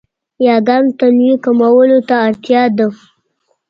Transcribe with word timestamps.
یاګانو 0.47 0.91
تنوع 0.99 1.35
کمولو 1.43 1.99
ته 2.07 2.15
اړتیا 2.27 2.63
ده. 2.77 2.87